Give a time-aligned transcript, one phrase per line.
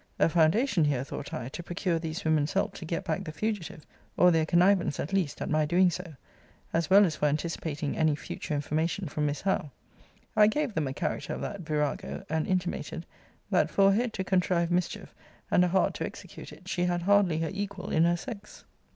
[0.17, 3.85] A foundation here, thought I, to procure these women's help to get back the fugitive,
[4.17, 6.15] or their connivance, at least, at my doing so;
[6.73, 9.69] as well as for anticipating any future information from Miss Howe.
[10.35, 13.05] I gave them a character of that virago; and intimated,
[13.51, 15.13] 'that for a head to contrive mischief,
[15.51, 18.65] and a heart to execute it, she had hardly her equal in her sex.'